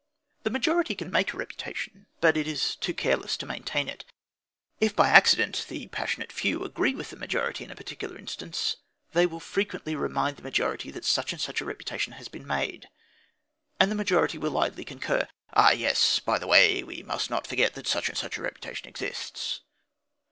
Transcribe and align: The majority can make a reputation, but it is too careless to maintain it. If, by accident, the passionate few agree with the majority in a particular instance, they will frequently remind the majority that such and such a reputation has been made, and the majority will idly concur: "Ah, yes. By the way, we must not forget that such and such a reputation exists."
The 0.41 0.49
majority 0.49 0.95
can 0.95 1.11
make 1.11 1.31
a 1.31 1.37
reputation, 1.37 2.07
but 2.21 2.35
it 2.35 2.47
is 2.47 2.75
too 2.75 2.91
careless 2.91 3.37
to 3.37 3.45
maintain 3.45 3.87
it. 3.87 4.03
If, 4.79 4.95
by 4.95 5.09
accident, 5.09 5.67
the 5.69 5.89
passionate 5.89 6.31
few 6.31 6.63
agree 6.63 6.95
with 6.95 7.11
the 7.11 7.17
majority 7.17 7.65
in 7.65 7.69
a 7.69 7.75
particular 7.75 8.17
instance, 8.17 8.77
they 9.11 9.27
will 9.27 9.39
frequently 9.39 9.95
remind 9.95 10.37
the 10.37 10.41
majority 10.41 10.89
that 10.89 11.05
such 11.05 11.33
and 11.33 11.39
such 11.39 11.61
a 11.61 11.65
reputation 11.65 12.13
has 12.13 12.29
been 12.29 12.47
made, 12.47 12.89
and 13.79 13.91
the 13.91 13.95
majority 13.95 14.39
will 14.39 14.57
idly 14.57 14.83
concur: 14.83 15.27
"Ah, 15.53 15.69
yes. 15.69 16.17
By 16.17 16.39
the 16.39 16.47
way, 16.47 16.81
we 16.81 17.03
must 17.03 17.29
not 17.29 17.45
forget 17.45 17.75
that 17.75 17.85
such 17.85 18.09
and 18.09 18.17
such 18.17 18.39
a 18.39 18.41
reputation 18.41 18.87
exists." 18.89 19.61